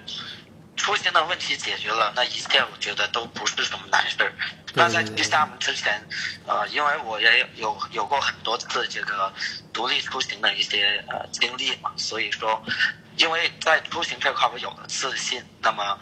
[0.78, 4.32] 出行的问题解决了，那一切我觉得都不是什么难事儿。
[4.74, 6.00] 那在去厦门之前，
[6.46, 9.32] 呃，因为我也有有有过很多次这个
[9.72, 12.62] 独立出行的一些呃经历嘛，所以说，
[13.16, 15.98] 因为在出行这块我有了自信，那么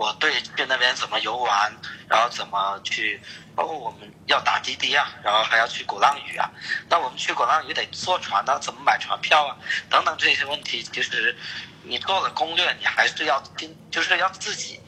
[0.00, 1.70] 我对去那边怎么游玩，
[2.08, 3.20] 然后怎么去，
[3.54, 6.50] 包括我们要打滴滴啊，然后还要去鼓浪屿啊，
[6.88, 9.54] 那我们去鼓浪屿得坐船呢、怎么买船票啊，
[9.90, 11.36] 等等这些问题，其实
[11.82, 14.80] 你做了攻略，你还是要听，就是要自己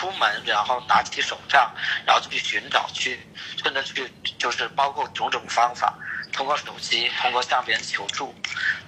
[0.00, 1.70] 出门，然后拿起手杖，
[2.06, 3.20] 然后去寻找，去
[3.62, 5.92] 甚至去就是包括种种方法，
[6.32, 8.34] 通过手机，通过向别人求助。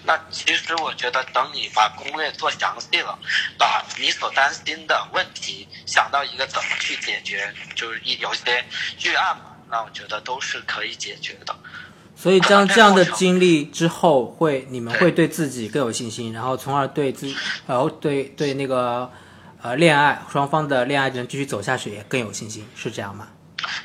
[0.04, 3.18] 那其实我觉得，等你把攻略做详细了，
[3.58, 8.64] 把你所担心的问题想到一个怎么去解决，就是一有一些
[9.04, 11.54] 预案嘛，那我觉得都是可以解决的。
[12.16, 17.26] 所以这样这样的经历之后，会你们会对自己更有信心，然后从而对自
[17.66, 19.10] 然后对对那个
[19.62, 23.28] 呃恋爱双方的恋爱能继续走下去也更有信心，是这样吗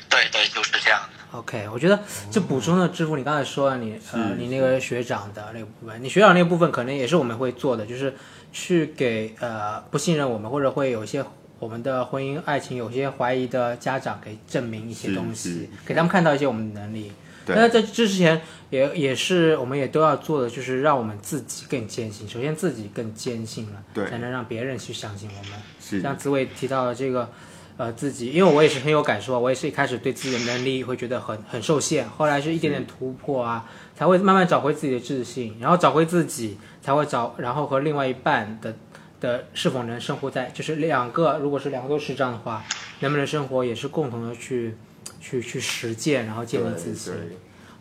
[0.08, 1.38] 对对，就是这样的。
[1.38, 8.14] ？OK，我觉得这补充的支付，你刚才说了你呃你那个学长的那个部分，你学长那个部分可能也是我们会做的，就是
[8.52, 11.24] 去给呃不信任我们或者会有一些
[11.60, 17.02] 我们的婚姻爱情有些怀疑的家长给证明一些东西，给他们看到一些我们的能力。
[17.02, 17.12] 对
[17.54, 22.28] 但是在这之前也也是我们也都要做的，就是让我们自己更坚信。
[22.28, 25.58] 首先自己更坚信了，对才能让别人去相信我们。
[25.80, 27.30] 是像紫伟提到的这个，
[27.76, 33.64] 呃，自己，因为我也是很有感受啊，我也是一开始对自己的能力会觉得很很受限，后来是一点点突破啊，
[33.96, 38.74] 才会慢慢找回自己的自信，然后找回自己，才会找，然后和另外一半的
[39.20, 42.64] 的是否能生活在，就是两个，如果是两个都是这样的话，
[43.00, 44.76] 能不能生活也是共同的去
[45.20, 47.12] 去去实践，然后建立自信。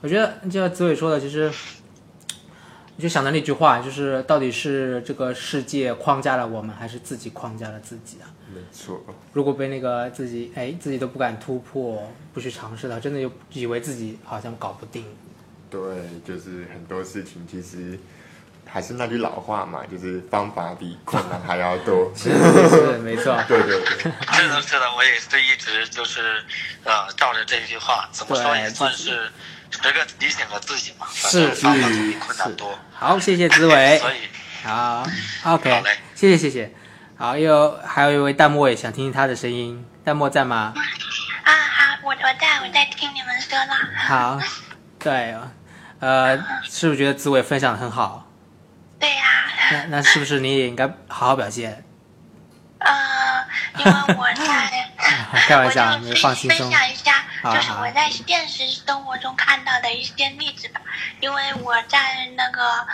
[0.02, 1.52] 我觉得就像子伟说的，其实
[2.96, 8.30] 我就想到那句话，就是到底是这个世界框架了我们，还是自己框架了自己啊？
[8.54, 9.02] 没错，
[9.34, 15.04] 如果被那个自己哎自己都不敢突破，不去尝试的，真的就以为自己好像搞不定。
[15.70, 15.80] 对，
[16.24, 18.00] 就是很多事情其实
[18.78, 22.14] 还是那句老话嘛，就是方法比困难还要多。
[22.16, 23.36] 是是是，没错。
[23.50, 26.46] 对对对，是的，是的，我也是一直就是
[26.84, 29.32] 呃照着这句话，怎么说也算是
[29.72, 31.08] 十个提醒了自己嘛。
[31.10, 32.78] 反是方法是比困难多。
[32.94, 33.98] 好，谢谢紫伟。
[33.98, 34.18] 所以
[34.64, 35.04] 好
[35.46, 36.72] ，OK，好嘞谢谢谢谢。
[37.18, 40.76] 好，又还有一位弹幕也想听听他的声音，弹幕在吗？
[41.42, 43.74] 啊，好，我我在我在听你们说了。
[44.08, 44.40] 好，
[45.00, 45.36] 对，
[46.00, 48.26] 呃，是不是觉得紫伟分享的很好？
[49.72, 51.84] 那那是不是你也应该好好表现？
[52.80, 53.46] 呃，
[53.80, 54.92] 因为我在，
[55.48, 56.72] 开玩笑， 你放轻松分。
[56.72, 60.82] 享一下，就是我在现实生活中看到的一些例子吧。
[61.20, 62.86] 因为我在那个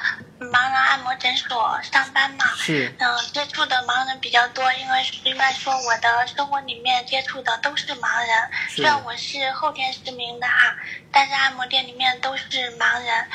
[0.52, 8.50] 盲人按摩诊所上班嘛，是，嗯、接触的盲人比较多，因为应该说我的生活里面接触的都是盲人。
[8.70, 10.76] 虽然我是后天失明的哈，
[11.12, 13.28] 但是按摩店里面都是盲人，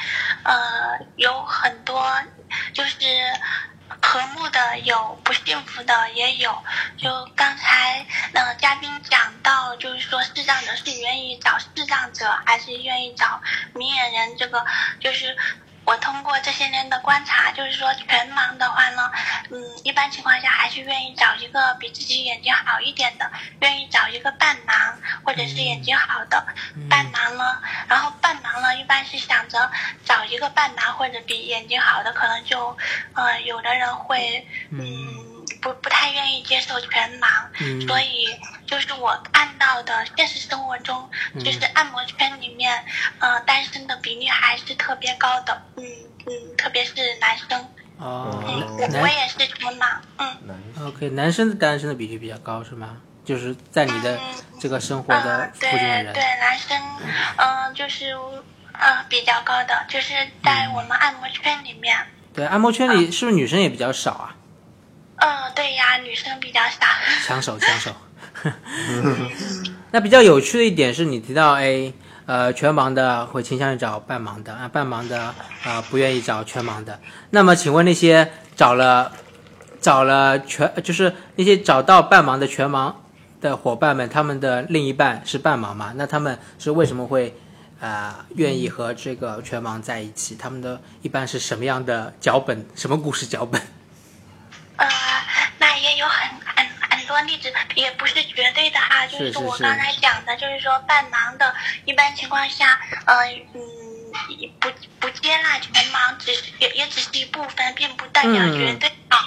[0.44, 2.12] 呃，有很多
[2.73, 2.97] 就是
[4.01, 6.57] 和睦的，有不幸福的也有。
[6.97, 13.40] 就刚才呃嘉宾讲到，就是说视障者是愿意找视障者，还是愿意找
[13.75, 14.37] 明眼人？
[14.37, 14.64] 这个
[15.01, 15.37] 就是
[15.88, 19.11] 我通过这些年的观察，就是说全盲的话呢，
[19.48, 24.92] 嗯，一般情况下还是愿意找一个比自己眼睛好一点的，愿意找一个半盲
[25.24, 26.46] 或者是眼睛好的。
[26.90, 29.70] 半盲呢，然后半盲呢，一般是想着
[30.05, 32.77] 找一个半盲或者比眼睛好的，可能就
[33.14, 35.27] 呃，有的人会嗯。
[35.62, 37.27] 不不太愿意接受全盲，
[37.61, 38.29] 嗯所以
[38.69, 42.85] 就是我看到的现实生活中，嗯就是按摩圈里面，
[43.19, 45.85] 呃，单身的比例还是特别高的，嗯
[46.27, 47.61] 嗯，特别是男生，
[47.99, 50.87] 哦我我也是全盲，嗯。
[50.87, 52.99] OK 男生的单身的比例比较高是吗？
[53.25, 54.19] 就是在你的
[54.61, 56.81] 这个生活的附近的人对，男生，
[57.37, 58.13] 嗯、就是
[58.73, 61.97] 呃比较高的，就是在我们按摩圈里面，
[62.33, 64.35] 对按摩圈里是不是女生也比较少啊？
[65.17, 66.87] 嗯、对呀，女生比较少。
[67.27, 67.95] 抢手抢手。
[69.93, 71.93] 那比较有趣的一点是你提到，哎，
[72.27, 77.01] 呃，全盲的会倾向于找半盲的，啊，半盲的啊、呃不愿意找全盲的。
[77.31, 79.13] 那么，请问那些找了
[79.81, 82.95] 找了全，就是那些找到半盲的全盲
[83.41, 85.93] 的伙伴们，他们的另一半是半盲吗？
[85.97, 87.35] 那他们是为什么会
[87.81, 90.35] 啊、愿意和这个全盲在一起？
[90.35, 92.67] 他们的一般是什么样的脚本？
[92.75, 93.63] 什么故事脚本？
[94.77, 94.87] 呃，
[95.59, 96.67] 那也有很很
[97.09, 99.07] 很多例子，也不是绝对的哈。
[99.07, 101.55] 就是我刚才讲的，就是说半盲的，
[101.87, 103.61] 一般情况下，呃嗯，
[104.61, 109.18] 不不接纳全盲，只是也也只是一部分，并不代表嗯绝对啊。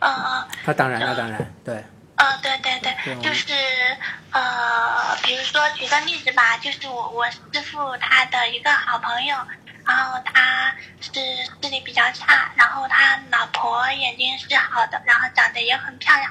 [0.00, 1.84] 呃那当然，那当然，对，
[2.16, 3.54] 呃，对对对对，就是
[4.32, 9.36] 呃，比如说举个例子吧，就是我我师傅他的一个好朋友，
[9.86, 11.12] 然后他是
[11.62, 16.30] 视力比较差，然后他老婆眼睛是好的，然后长得也很漂亮，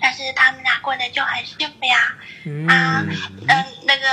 [0.00, 2.14] 但是他们俩过得就很幸福呀。
[2.44, 2.66] 嗯。
[2.68, 3.04] 啊，
[3.48, 4.06] 嗯，那个，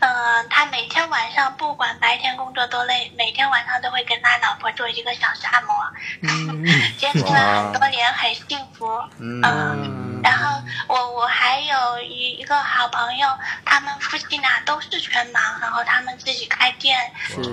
[0.00, 5.74] 呃，他每天晚上不管白天工作多累，每天晚上都会跟他老婆做一个小时按摩，
[6.22, 6.64] 嗯。
[6.98, 8.86] 坚持了很多年，很幸福。
[9.18, 9.40] 嗯。
[9.42, 13.28] 嗯然后我我还有一一个好朋友，
[13.64, 16.96] 他们夫妻俩都是全盲，然后他们自己开店，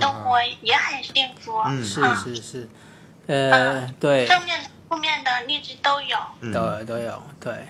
[0.00, 1.60] 活也很幸福。
[1.66, 1.84] 嗯。
[1.84, 2.68] 是是是，
[3.26, 6.18] 呃，对，正面的、负面的例子都有。
[6.40, 7.68] 嗯都都有，对。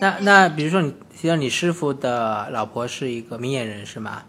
[0.00, 4.22] 那那比如说你提到你师傅的老婆是一个明眼人是吗？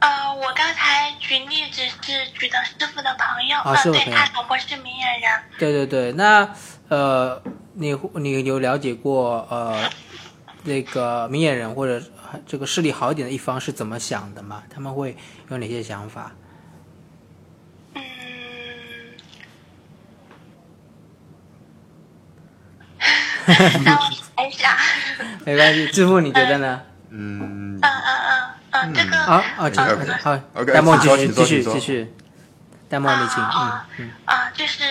[0.00, 5.30] 呃，我刚才举例子是举的师傅的朋友，啊师傅朋友他老婆是明眼人。
[5.58, 6.52] 对对对，那
[6.88, 7.40] 呃，
[7.74, 9.88] 你你有了解过呃
[10.64, 12.04] 那个明眼人或者
[12.46, 14.64] 这个视力好一点的一方是怎么想的吗？
[14.68, 15.16] 他们会
[15.48, 16.32] 有哪些想法？
[17.94, 18.02] 嗯，
[23.84, 24.02] 让我
[24.36, 24.76] 想一想。
[25.44, 26.80] 没关系，致富你觉得呢？
[27.10, 32.12] 嗯嗯嗯嗯嗯，这个好好，请嗯好，OK，戴墨继续继续继续，
[32.88, 34.82] 戴墨你请，嗯啊嗯啊，就是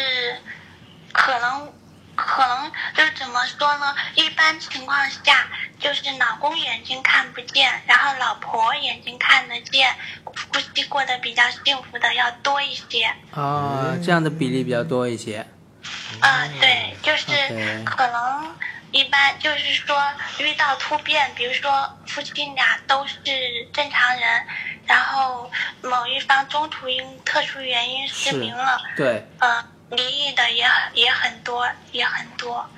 [1.11, 1.69] 可能
[2.15, 3.93] 可能就是怎么说呢？
[4.15, 5.47] 一般情况下，
[5.79, 13.05] 就是老公眼睛看不见，然后老婆眼睛看得见，夫妻过得比较幸福的要多一些。
[13.31, 15.45] 啊，这样的比例比较多一些。
[16.19, 17.25] 啊，对，就是
[17.85, 18.55] 可能
[18.91, 20.01] 一般就是说
[20.39, 23.15] 遇到突变，比如说夫妻俩都是
[23.73, 24.45] 正常人，
[24.85, 32.69] 然后某一方中途因特殊原因失明了，对，呃，离异的也也很多，也很多。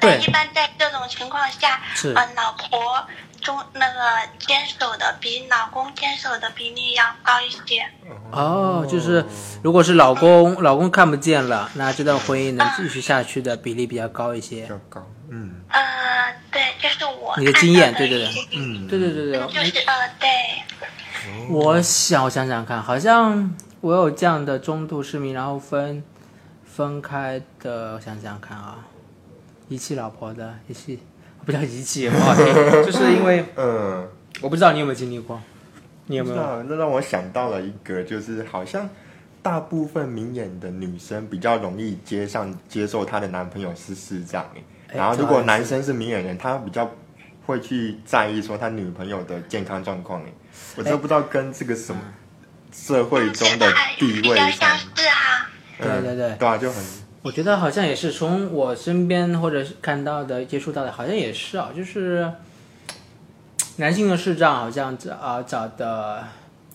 [0.00, 2.12] 但一般在这种情况下，是。
[2.14, 3.04] 呃，老婆
[3.40, 4.00] 中那个
[4.38, 7.86] 坚守的比老公坚守的比例要高一些。
[8.30, 9.24] 哦，就是
[9.62, 14.68] 如果是老公老公看不见了，那这段婚姻能继续下去的比例比较高一些比。
[14.68, 15.80] 较高，嗯呃，
[16.50, 20.28] 对，就是我你的经验对对对嗯，对对对对，就是呃，对，
[21.48, 26.02] 我想我想想看，好像我有这样的中度失明，然后分
[26.64, 28.78] 分开的，我想想看啊，
[29.68, 31.00] 遗弃老婆的遗弃，
[31.44, 32.44] 不叫遗弃，不好听，
[32.84, 34.06] 就是因为嗯，
[34.40, 35.40] 我不知道你有没有经历过，
[36.06, 36.36] 你有没有？
[36.36, 38.88] 那那让我想到了一个，就是好像
[39.42, 46.90] 大部分明眼的女生比较容易接上接受她的男朋友是市长，欸哎然后如果男生是明眼人，他比较
[47.46, 50.20] 会去在意说他女朋友的健康状况。
[50.22, 50.26] 哎，
[50.76, 52.00] 我真的不知道跟这个什么
[52.72, 55.46] 社会中的地位上相，似哈。
[55.78, 56.84] 对对对对啊，就很
[57.22, 62.32] 我觉得好像也是从我身边或者是看到的、接触到的，好像也是啊，就是
[63.76, 66.24] 男性的视障好像找啊找的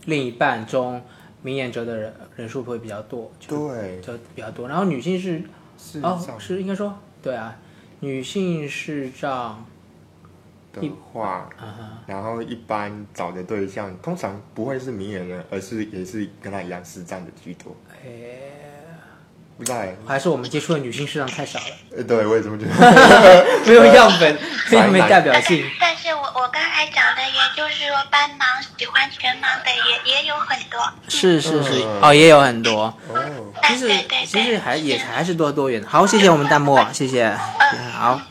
[0.05, 1.01] 另一半中
[1.41, 4.67] 明眼者的人人数会比较多，就对就比较多。
[4.67, 5.41] 然后女性是
[5.79, 7.57] 视哦障，是应该说对啊，
[8.01, 9.65] 女性视障
[10.73, 11.49] 的一话，
[12.05, 17.75] 然后一般找的对象通常不会是明眼人，而是也是跟他一样视障的居多。
[17.91, 18.07] 哎，
[20.05, 23.45] 还是我们接触的女性市场太少了，呃，对，我也这么觉得。
[23.65, 24.37] 没有样本，
[24.67, 25.65] 非 常没代表但性。
[25.79, 28.43] 但是我我刚才讲的，也就是说班盲
[28.77, 30.81] 喜欢全盲的也也有很多。
[31.07, 32.93] 是是是，嗯哦，也有很多。
[33.07, 33.89] 哦，其实
[34.25, 35.87] 其实，还也还是多多元的。
[35.87, 37.29] 好，谢谢我们弹幕，谢谢，
[37.93, 38.21] 好，好。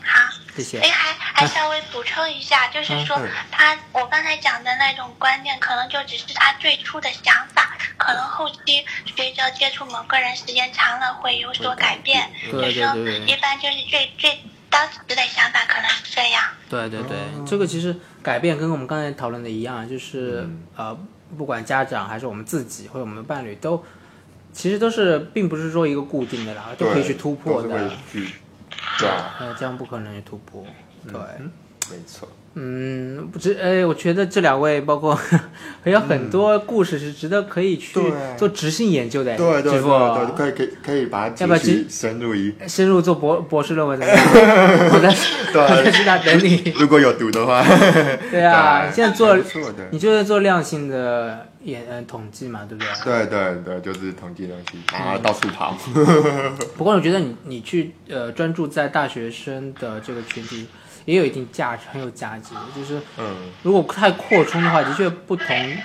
[0.55, 0.89] 谢谢哎，。
[0.89, 8.85] 还还稍微补充一下，就是说嗯他我刚才讲的那种观念，可能就只是他最初的想法，可能后期
[9.15, 12.29] 随着接触某个人时间长了会有所改变。
[12.51, 14.37] 对就是说对对对一般就是最最
[14.69, 16.43] 当时的想法可能是这样。
[16.69, 20.99] 对对对，哦这个其实改变跟我们刚才讨论的一样，就是、嗯呃，
[21.37, 23.81] 不管家长还是我们自己或者我们的伴侣，都
[24.51, 27.89] 其实都是并不是说一个固定的啦，都可以去突破的
[28.99, 30.65] 对啊，呃，这样不可能去突破。
[31.07, 31.13] 对，
[31.91, 32.27] 没错。
[32.57, 35.13] 嗯，不知，哎，我觉得这两位包括
[35.83, 37.99] 还有很多故事是值得可以去
[38.37, 39.35] 做直性研究的。
[39.35, 41.35] 对对对对，可以可以可以把它
[41.89, 42.53] 深入一。
[42.65, 44.07] 深入做博博士论文 的？
[44.07, 45.09] 我在
[45.59, 46.73] 我在知道等你。
[46.79, 47.61] 如果有读的话，
[48.31, 49.37] 对啊，现在做。
[49.91, 53.25] 你就是做量性的研呃统计嘛，对不对？
[53.27, 55.77] 对对对，就是统计东西，然后到处跑。
[56.77, 60.67] 不过我觉得你你去呃专注在大学生的这个群体，
[61.05, 62.53] 也有一定价值，很有价值。
[62.75, 65.77] 就是嗯，如果太扩充的话，的确不同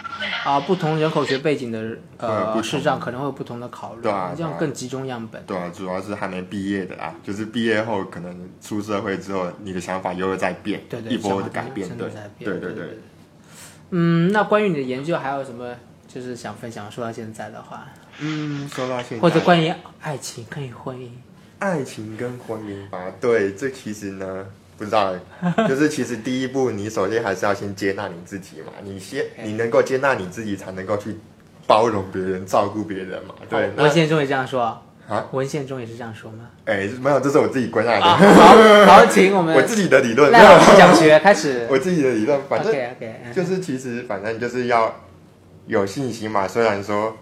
[0.45, 5.43] 啊、不同人口学背景的呃同视障可能会有不同的考虑，对啊这样更集中样本。
[5.47, 12.51] 对啊，主要是还没毕业的啊，就是毕业后可能出社会之后，你的想法又会在变，对对，一波的改变，对真的在变。
[12.51, 12.99] 对对对。
[13.91, 15.75] 嗯，那关于你的研究还有什么
[16.09, 16.91] 就是想分享？
[16.91, 17.87] 说到现在的话，
[18.21, 21.11] 嗯，说到现在，或者关于爱情跟婚姻，
[21.59, 24.47] 爱情跟婚姻吧，对，这其实呢，
[24.81, 31.19] 不知道欸， 就是其实第一步，你首先还是要先接纳你自己嘛，你先你能够接纳你自己，才能够去
[31.67, 33.71] 包容别人、照顾别人嘛，对。
[33.77, 36.49] 那文献中也这样说，啊，文献中也是这样说吗？
[36.65, 38.17] 哎，没有，这是我自己归纳的，啊，
[38.87, 41.67] 好，好， 请我们我自己的理论，赖老师讲学开始。
[41.71, 42.75] 我自己的理论，反正
[43.35, 44.95] 就是其实反正就是要
[45.67, 46.49] 有信心嘛。
[46.49, 47.15] 虽然说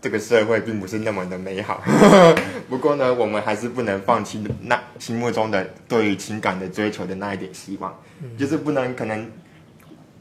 [0.00, 1.82] 这个社会并不是那么的美好，
[2.68, 7.94] 不过呢，我们还是不能放弃那心目中的对于情感的追求的那一点希望，
[8.38, 9.30] 就是不能可能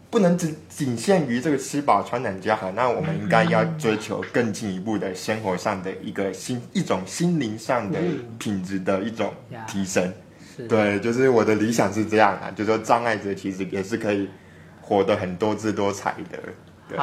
[0.10, 2.72] 不能只仅限于这个吃饱穿暖就好。
[2.72, 8.00] 那我们应该要追求更进一步的生活上的一个心一种心灵上的
[8.38, 9.34] 品质的一种
[9.68, 10.12] 提升。
[10.58, 14.28] 是，对，就是我的理想是这样啊，就是说障碍者其实也是可以
[14.82, 16.40] 活得很多姿多彩的。
[16.90, 16.98] 对，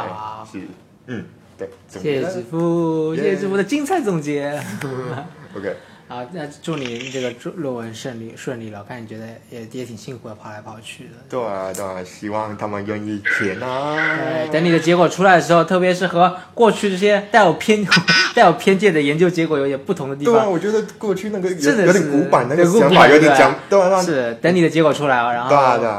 [0.51, 0.67] 是，
[1.07, 1.25] 嗯，
[1.59, 2.31] 对，谢谢结了。
[2.31, 4.61] 子父，谢谢师傅的精彩总结。
[5.57, 5.75] OK，
[6.09, 8.79] 好，那祝你这个论文顺利顺利了。
[8.79, 11.11] 我看你觉得也也挺辛苦的，跑来跑去的。
[11.29, 13.97] 对啊，对啊，希望他们愿意填啊。
[14.17, 17.85] 对，等你的结果出来的时候，特别是和过去这些带有偏
[18.37, 25.51] 带有偏见的研究结果有点不同的地方对啊，我觉得过去那个有真的是有点古板，那个古想法板有点讲，对啊，是等你的结果出来啊，然后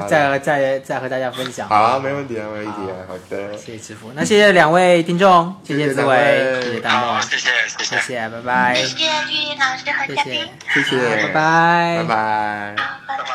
[0.07, 1.67] 再再再和大家分享。
[1.67, 8.01] 好啊，没问题啊，没问题啊，好的，谢谢支付，那谢谢两位听众，谢谢谢紫薇，两位谢谢大好，梦，谢谢谢谢谢。
[8.01, 12.75] 谢，拜拜，谢谢玉英老师和谢嘉宾谢，，谢谢，拜拜，拜拜。
[12.77, 13.29] 好，拜拜拜。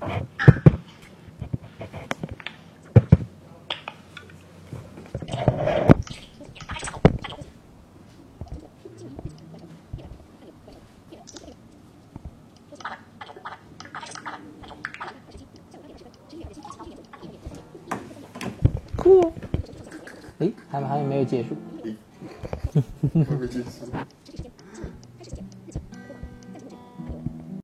[0.00, 0.22] 拜。
[18.96, 19.32] 酷，
[20.38, 21.56] 诶，还还有没有结束？